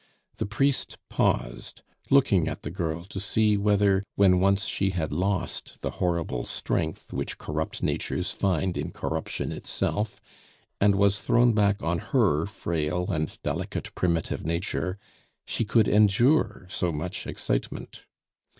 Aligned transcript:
The 0.37 0.47
priest 0.47 0.97
paused, 1.09 1.83
looking 2.09 2.47
at 2.47 2.63
the 2.63 2.71
girl 2.71 3.05
to 3.05 3.19
see 3.19 3.55
whether, 3.55 4.03
when 4.15 4.39
once 4.39 4.65
she 4.65 4.89
had 4.89 5.13
lost 5.13 5.79
the 5.81 5.91
horrible 6.01 6.43
strength 6.43 7.13
which 7.13 7.37
corrupt 7.37 7.83
natures 7.83 8.31
find 8.31 8.77
in 8.77 8.93
corruption 8.93 9.51
itself, 9.51 10.19
and 10.79 10.95
was 10.95 11.21
thrown 11.21 11.53
back 11.53 11.83
on 11.83 11.99
her 11.99 12.47
frail 12.47 13.11
and 13.11 13.39
delicate 13.43 13.93
primitive 13.93 14.43
nature, 14.43 14.97
she 15.45 15.65
could 15.65 15.87
endure 15.87 16.65
so 16.67 16.91
much 16.91 17.27
excitement. 17.27 18.01